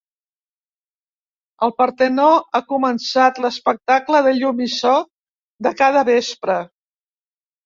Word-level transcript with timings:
Al 1.67 1.73
Partenó 1.81 2.25
ha 2.59 2.61
començat 2.73 3.37
l'espectacle 3.45 4.23
de 4.29 4.33
llum 4.39 4.65
i 4.69 4.71
so 4.79 4.95
de 5.69 5.75
cada 5.85 6.05
vespre. 6.11 6.59